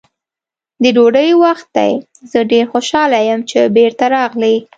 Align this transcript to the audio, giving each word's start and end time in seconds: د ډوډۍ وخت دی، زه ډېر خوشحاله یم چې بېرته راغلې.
د 0.81 0.83
ډوډۍ 0.95 1.29
وخت 1.43 1.67
دی، 1.77 1.93
زه 2.31 2.39
ډېر 2.51 2.65
خوشحاله 2.73 3.17
یم 3.29 3.41
چې 3.49 3.59
بېرته 3.75 4.05
راغلې. 4.15 4.55